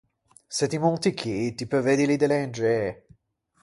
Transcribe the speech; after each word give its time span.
Se 0.55 0.65
ti 0.69 0.77
monti 0.83 1.09
chì 1.19 1.35
ti 1.57 1.63
peu 1.69 1.81
veddili 1.85 2.15
de 2.19 2.27
lengê. 2.31 2.79